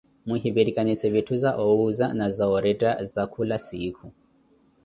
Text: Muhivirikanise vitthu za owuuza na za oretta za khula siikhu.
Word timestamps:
Muhivirikanise 0.27 1.05
vitthu 1.13 1.35
za 1.43 1.51
owuuza 1.63 2.05
na 2.17 2.27
za 2.37 2.45
oretta 2.55 2.91
za 3.13 3.23
khula 3.31 3.57
siikhu. 3.67 4.07